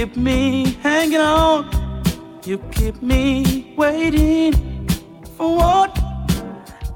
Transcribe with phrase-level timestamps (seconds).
[0.00, 1.68] Keep me hanging on
[2.46, 4.54] You keep me waiting
[5.36, 5.92] for what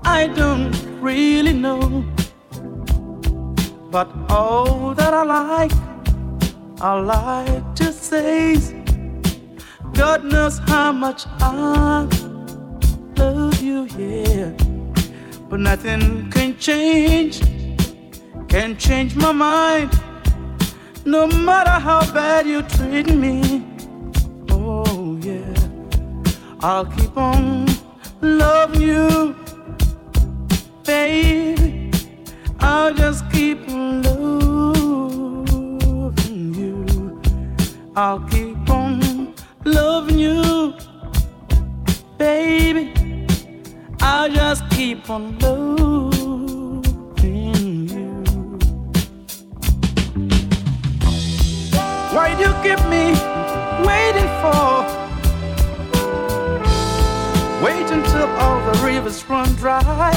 [0.06, 2.02] I don't really know.
[3.90, 5.72] But all that I like,
[6.80, 8.56] I like to say,
[9.92, 12.08] God knows how much I
[13.18, 14.52] love you, yeah.
[15.50, 17.42] But nothing can change,
[18.48, 19.90] can change my mind.
[21.06, 23.62] No matter how bad you treat me,
[24.50, 25.54] oh yeah,
[26.60, 27.66] I'll keep on
[28.22, 29.36] loving you,
[30.82, 31.90] baby.
[32.60, 34.02] I'll just keep on
[36.02, 37.20] loving you.
[37.94, 39.34] I'll keep on
[39.64, 40.72] loving you,
[42.16, 43.26] baby.
[44.00, 45.93] I'll just keep on loving
[52.36, 53.12] You keep me
[53.86, 54.84] waiting for?
[57.62, 60.10] Wait until all the rivers run dry.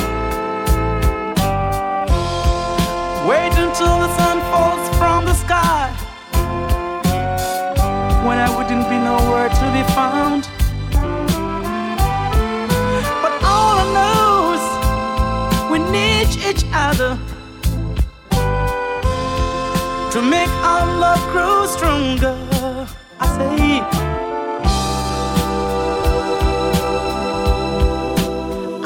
[3.29, 5.93] Wait until the sun falls from the sky.
[8.25, 10.49] When I wouldn't be nowhere to be found.
[13.21, 17.19] But all I know is we need each other
[20.17, 22.35] to make our love grow stronger.
[23.19, 23.81] I say,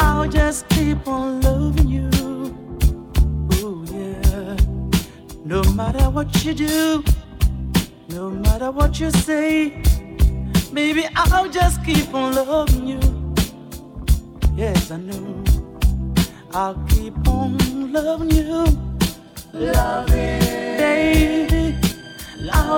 [0.06, 2.10] I'll just keep on loving you.
[3.56, 4.58] Ooh, yeah.
[5.46, 7.04] No matter what you do,
[8.10, 9.82] no matter what you say,
[10.74, 13.00] baby, I'll just keep on loving you.
[14.54, 15.44] Yes, I know.
[16.54, 17.58] I'll keep on
[17.94, 18.66] loving you.
[19.54, 20.21] Loving.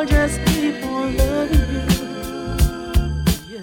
[0.04, 3.62] I'll just keep on loving you.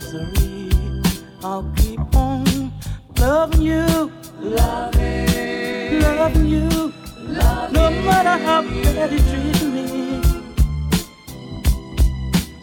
[1.44, 2.72] I'll keep on
[3.18, 4.10] loving you.
[4.40, 6.94] Loving, loving you.
[7.28, 10.22] no matter how bad me.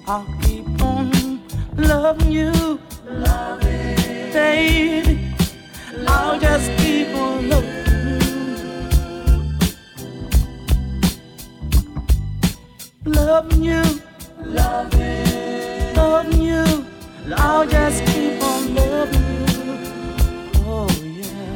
[0.07, 1.39] I'll keep on
[1.77, 2.79] loving you.
[3.05, 5.35] Loving, baby.
[6.07, 7.66] I'll just keep on loving
[13.27, 13.83] Loving you,
[14.39, 16.63] loving, loving you.
[17.35, 19.77] I'll just keep on loving you.
[20.63, 21.55] Oh yeah.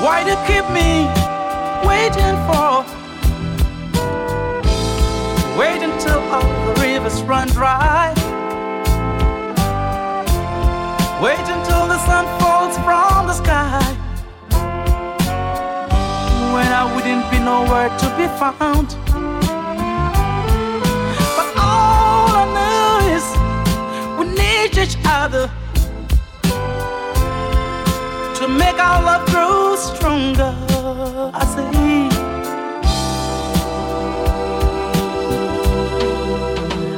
[0.00, 1.08] Why do you keep me
[1.88, 2.86] waiting for?
[5.58, 8.14] Wait until all the rivers run dry.
[11.20, 13.97] Wait until the sun falls from the sky.
[16.58, 18.88] When I wouldn't be nowhere to be found.
[21.36, 23.26] But all I know is
[24.18, 25.48] we need each other
[28.38, 30.52] to make our love grow stronger.
[31.32, 31.68] I say.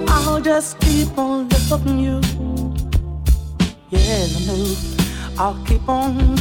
[0.09, 2.21] I'll just keep on loving you.
[3.91, 4.65] Yes, I know.
[5.39, 6.37] I'll keep on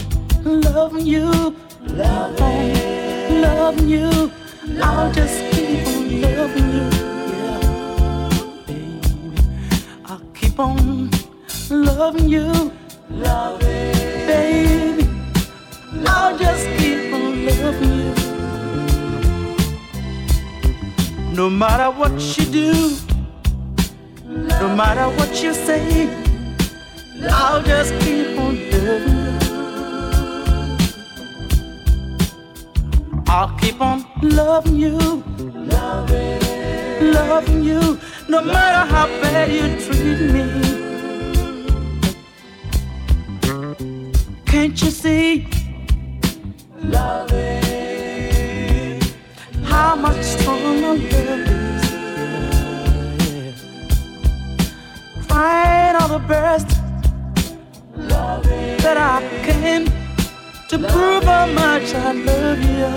[0.45, 1.53] loving you.
[1.81, 2.98] Loving,
[3.41, 4.31] loving you.
[4.81, 6.89] I'll just keep on loving you.
[7.33, 7.59] Yeah,
[8.67, 9.41] baby.
[10.05, 11.09] I'll keep on
[11.69, 12.71] loving you.
[13.09, 13.91] Loving,
[14.27, 15.07] baby.
[16.05, 18.13] I'll just keep on loving you.
[21.33, 22.97] No matter what you do,
[24.27, 26.09] no matter what you say,
[27.29, 29.38] I'll just keep on loving you.
[33.31, 34.97] I'll keep on loving you,
[35.37, 36.41] loving,
[37.13, 40.45] loving you, no matter how bad you treat me.
[44.47, 45.47] Can't you see?
[46.81, 47.29] Loving,
[49.63, 51.83] how much stronger love is.
[55.27, 56.67] Trying all the best
[58.81, 59.98] that I can
[60.69, 62.93] to prove how much I love you.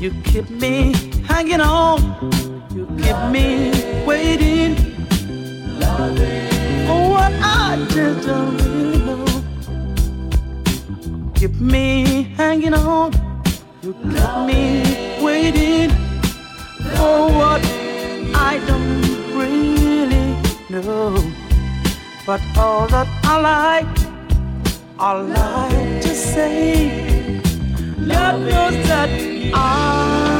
[0.00, 0.92] You keep me
[1.24, 2.00] hanging on,
[2.74, 3.70] you keep me
[4.04, 4.74] waiting
[6.86, 9.24] for what I just don't really know.
[11.36, 13.12] Keep me hanging on,
[13.82, 14.82] you keep me
[15.22, 15.90] waiting
[16.96, 17.62] for what
[18.34, 20.34] I don't really
[20.68, 21.22] know.
[22.26, 23.99] But all that I like,
[25.02, 27.40] I like to say,
[28.06, 29.08] God knows that
[29.54, 30.39] I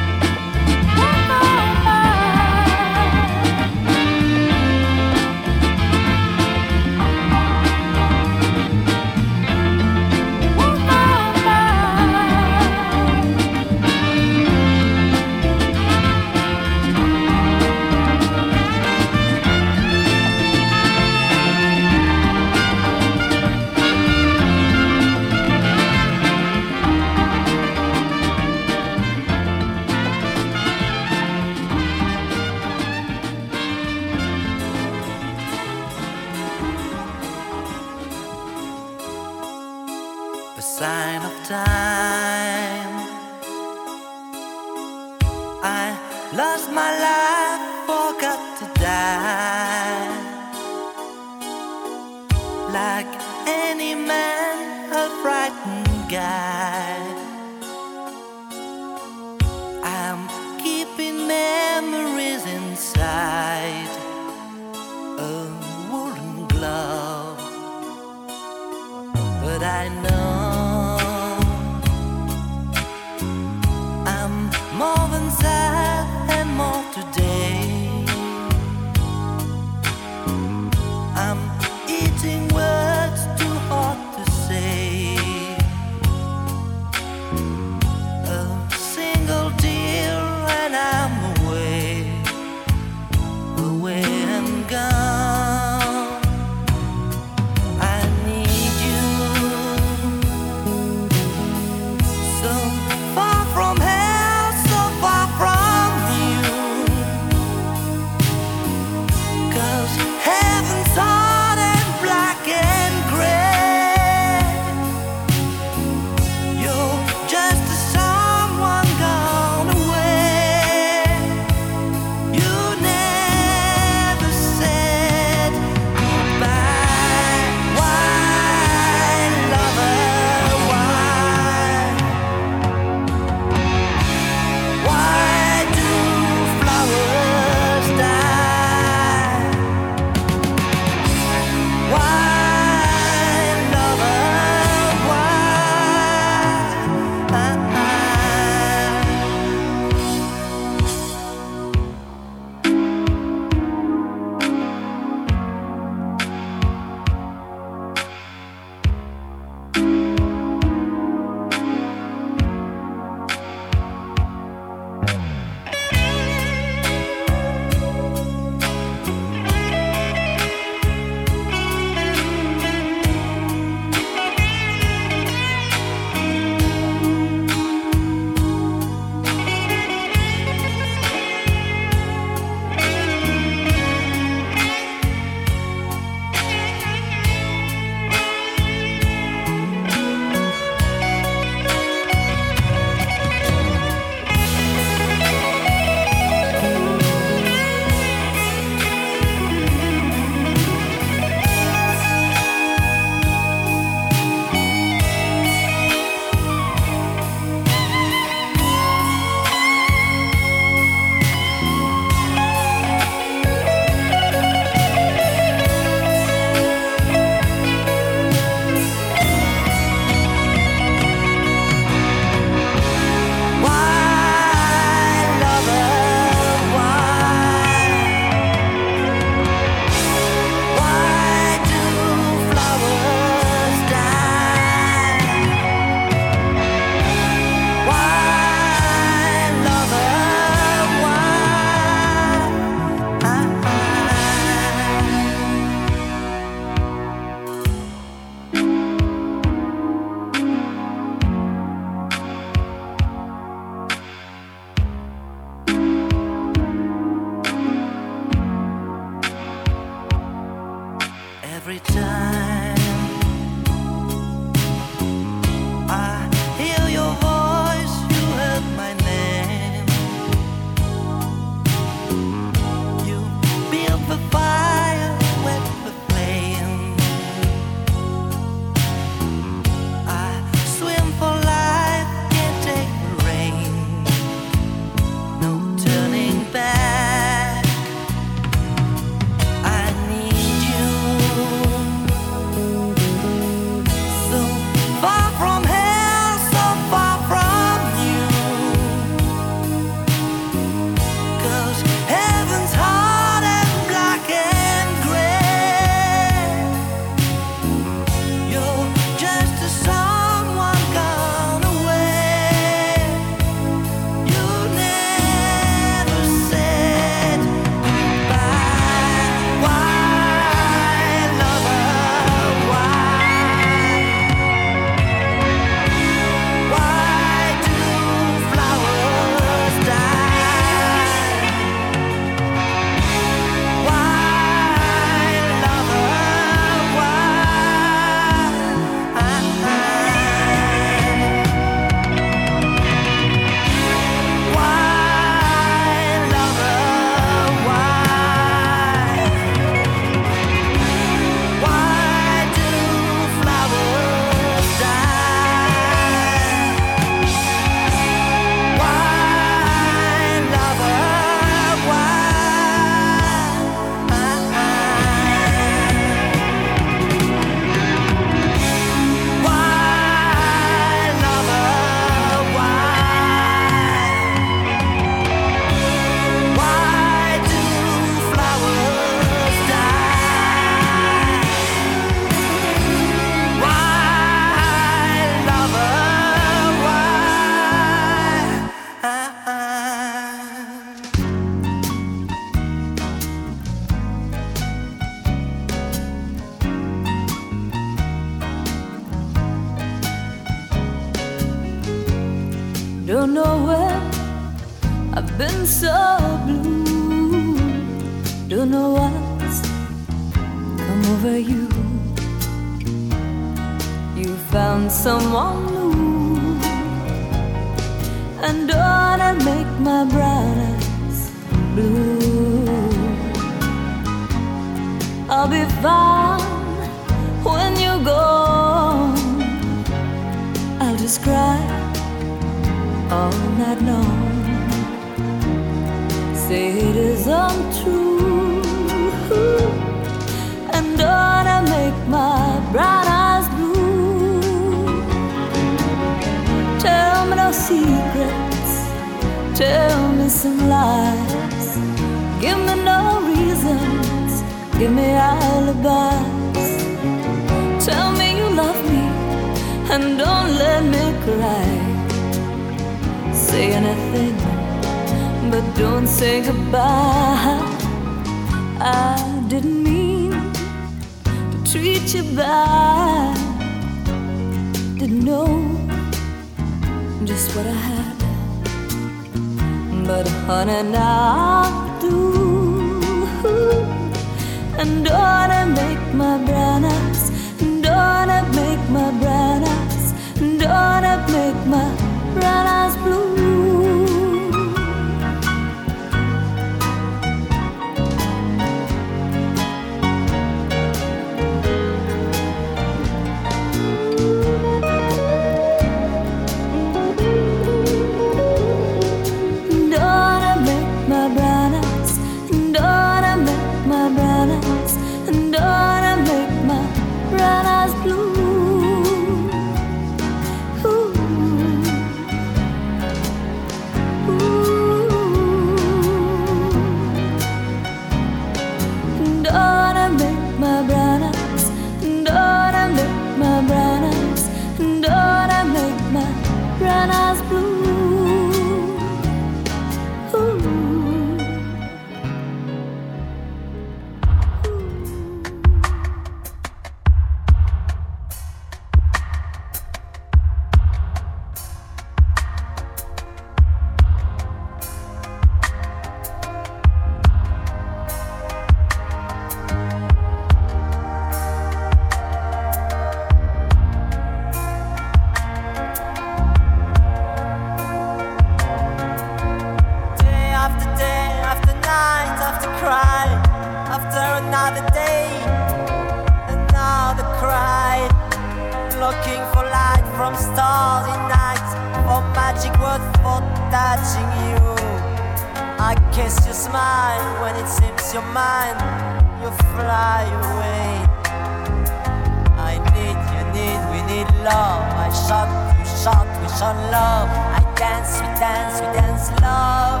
[596.06, 597.28] we chant love.
[597.28, 600.00] I dance, we dance, we dance love.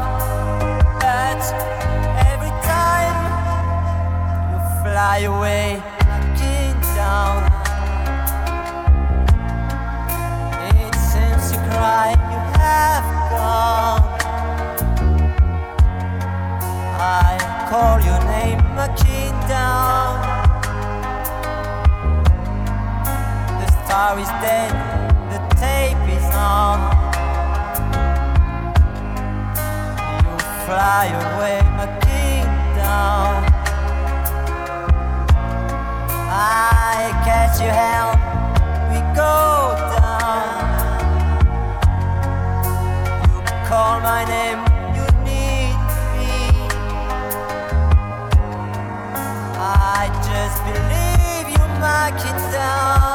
[1.02, 1.42] But
[2.30, 3.16] every time
[4.52, 7.42] you fly away, looking down,
[10.78, 14.02] it seems you cry, you have gone.
[17.02, 20.22] I call your name, looking down.
[23.58, 24.85] The star is dead.
[30.24, 33.32] You fly away, my kingdom.
[36.30, 38.12] I catch you hell.
[38.90, 39.34] we go
[39.98, 40.68] down.
[43.26, 44.60] You call my name.
[44.96, 45.76] You need
[46.14, 46.36] me.
[49.58, 52.12] I just believe you, my
[52.52, 53.05] down.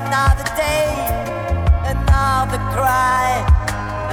[0.00, 0.88] Another day,
[1.84, 3.44] another cry.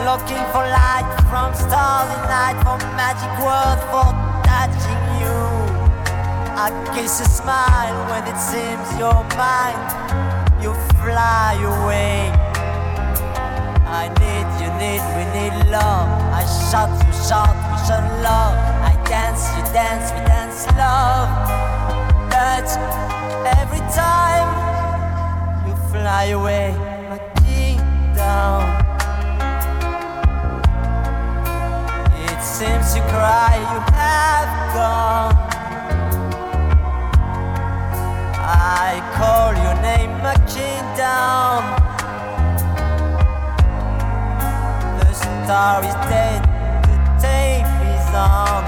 [0.04, 4.08] Looking for light from starry night, for magic words, for
[4.48, 5.40] touching you.
[6.58, 9.82] I kiss a smile when it seems you're mine.
[10.62, 12.32] You fly away.
[13.88, 16.08] I need, you need, we need love.
[16.34, 18.56] I shout, you shout, we shout love.
[18.90, 21.30] I dance, you dance, we dance love.
[22.30, 22.68] But
[23.58, 24.67] every time
[26.08, 26.72] fly away,
[27.10, 28.62] my kingdom.
[32.30, 35.36] It seems you cry, you have gone.
[38.40, 41.60] I call your name, my kingdom.
[45.00, 46.42] The star is dead,
[46.88, 48.64] the tape is on.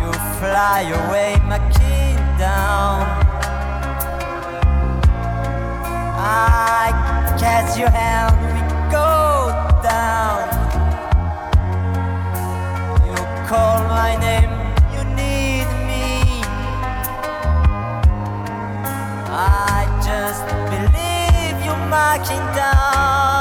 [0.00, 3.27] You fly away, my kingdom.
[6.30, 8.60] I catch your hand, we
[8.92, 9.48] go
[9.82, 10.44] down.
[13.06, 13.16] You
[13.48, 14.52] call my name,
[14.94, 16.42] you need me.
[19.30, 23.37] I just believe you're marking down.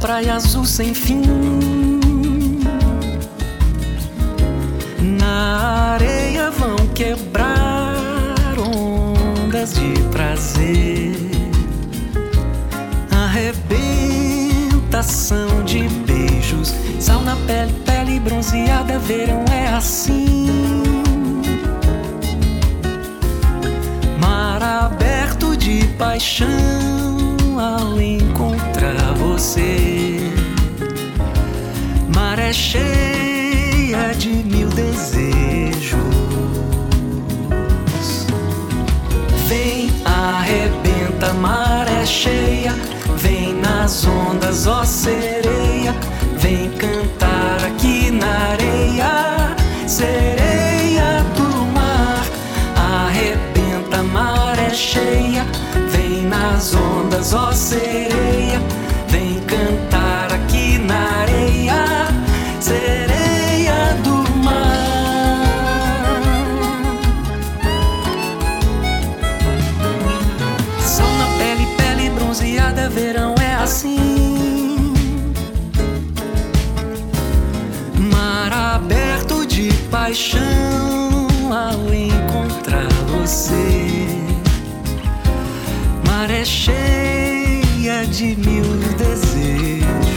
[0.00, 1.22] Praia azul sem fim.
[5.00, 7.94] Na areia vão quebrar
[8.58, 11.14] ondas de prazer.
[13.10, 14.02] Arrebentação
[15.64, 20.48] de beijos, sal na pele, pele bronzeada, verão é assim.
[24.18, 27.21] Mar aberto de paixão
[27.58, 30.18] ao encontrar você.
[32.14, 35.98] Maré cheia de mil desejos.
[39.48, 42.74] Vem, arrebenta, maré cheia,
[43.16, 45.94] vem nas ondas, ó sereia,
[57.32, 57.50] só
[88.12, 88.62] de mil
[88.98, 90.12] desejos.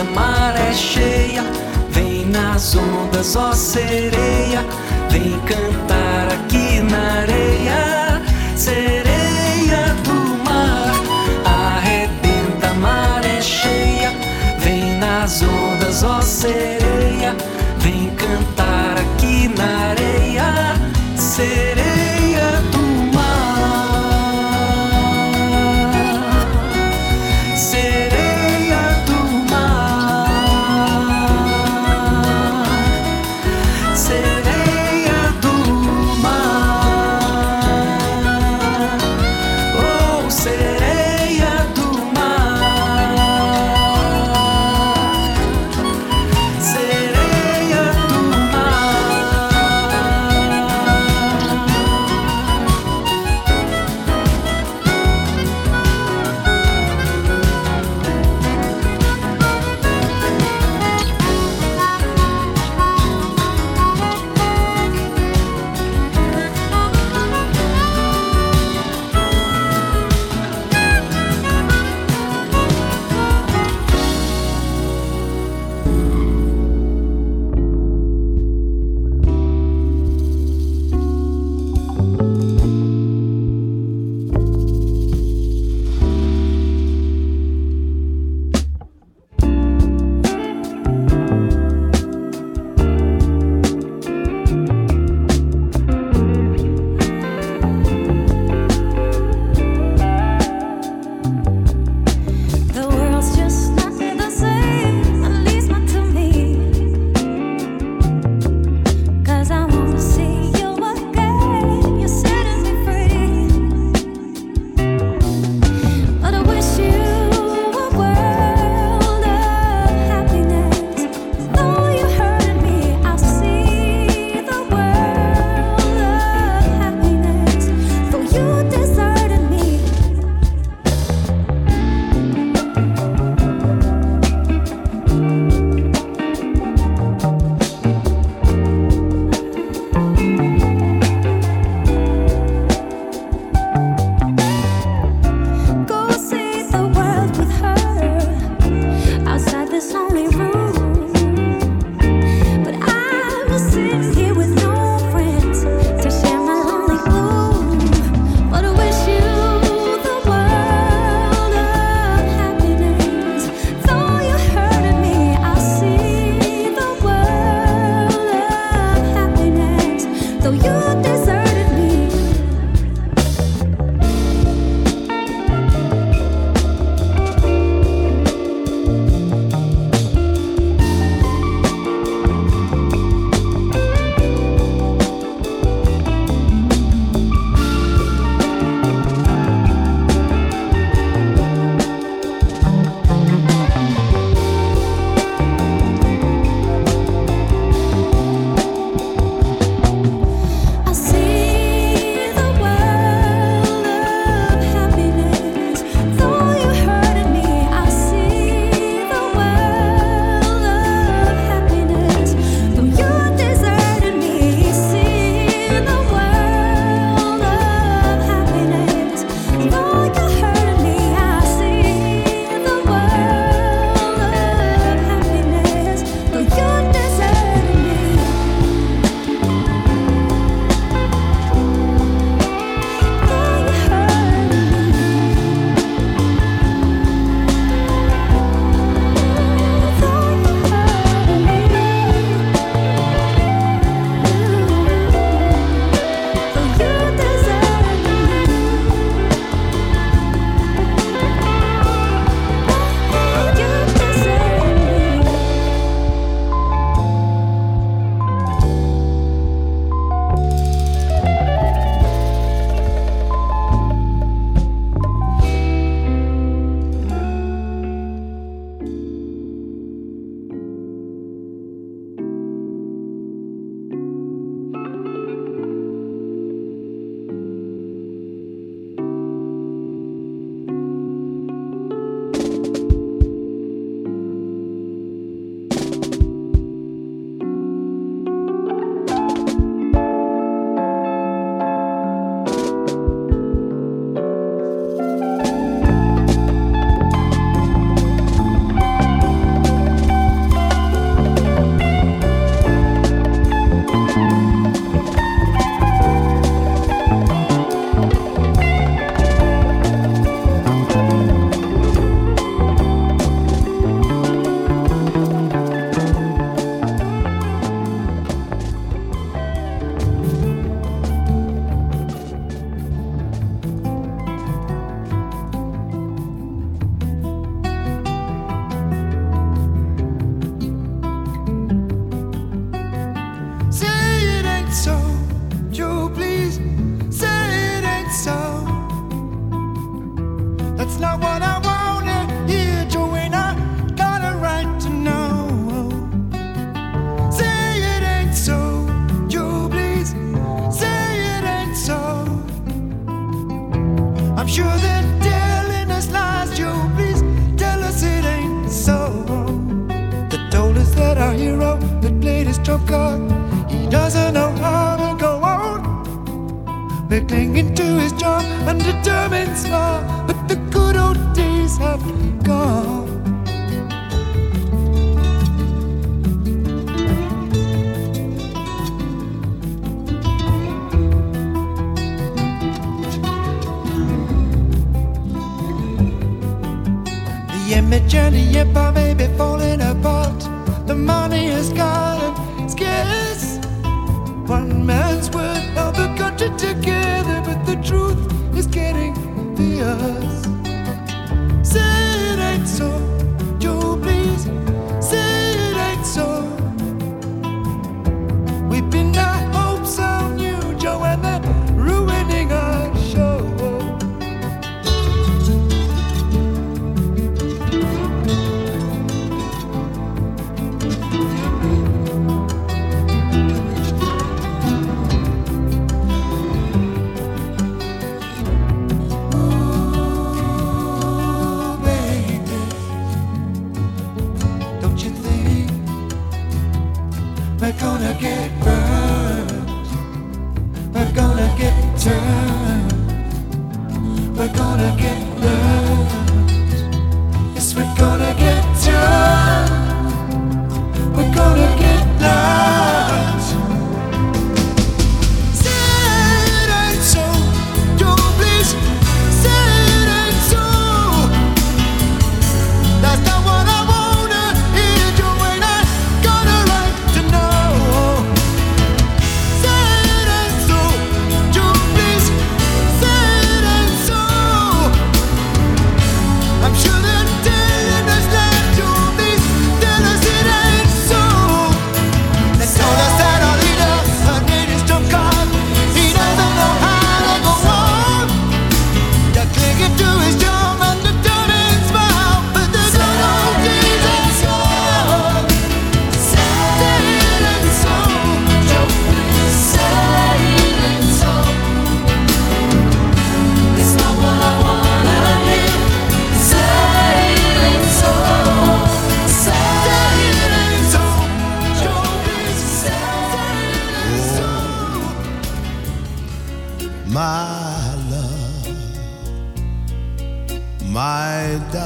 [0.00, 1.44] a maré cheia,
[1.90, 4.64] vem nas ondas, ó sereia,
[5.08, 8.22] vem cantar aqui na areia,
[8.56, 10.94] sereia do mar,
[11.44, 14.12] arrebenta maré cheia,
[14.58, 17.36] vem nas ondas, ó sereia,
[17.78, 20.74] vem cantar aqui na areia,
[21.16, 21.89] sereia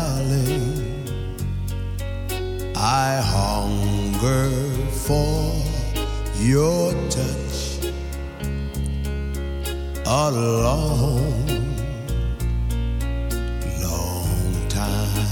[0.05, 1.07] darling,
[2.77, 4.51] I hunger
[5.05, 5.53] for
[6.39, 7.59] your touch
[10.07, 11.47] a long,
[13.85, 15.31] long time.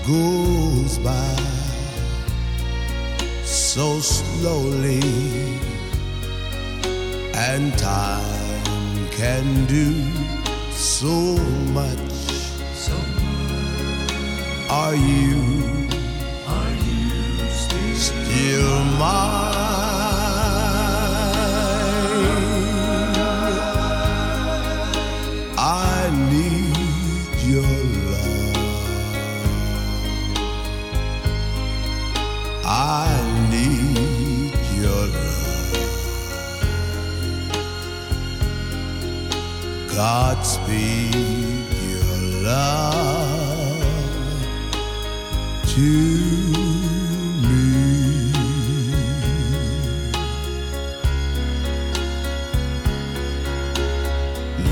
[0.06, 1.45] goes by
[3.76, 5.02] so slowly,
[7.36, 9.92] and time can do
[10.72, 11.36] so
[11.74, 12.14] much.
[12.74, 14.70] So much.
[14.70, 15.42] Are you?
[16.48, 19.55] Are you still, still mine?
[40.46, 41.16] speak
[41.90, 43.82] your love
[45.74, 45.90] to
[47.46, 48.32] me.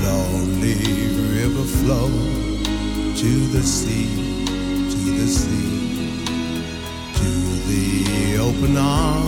[0.04, 0.78] Lonely
[1.34, 1.66] river
[3.16, 4.14] to the sea,
[4.92, 6.24] to the sea,
[7.18, 7.30] to
[7.68, 9.23] the open arms.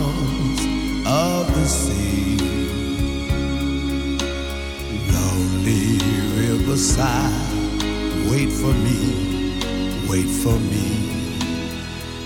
[6.77, 8.31] other side.
[8.31, 9.59] Wait for me,
[10.09, 10.87] wait for me.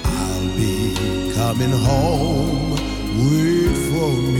[0.04, 2.72] I'll be coming home.
[3.16, 4.39] Wait for me.